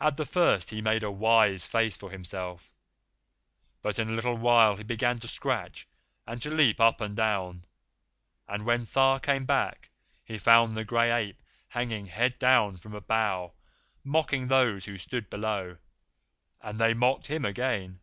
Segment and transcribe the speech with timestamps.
[0.00, 2.70] At the first he made a wise face for himself,
[3.80, 5.88] but in a little while he began to scratch
[6.26, 7.62] and to leap up and down,
[8.46, 9.88] and when Tha came back
[10.22, 13.54] he found the Gray Ape hanging, head down, from a bough,
[14.04, 15.78] mocking those who stood below;
[16.60, 18.00] and they mocked him again.